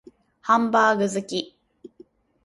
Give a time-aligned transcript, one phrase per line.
[0.41, 1.55] ハンバーグ好き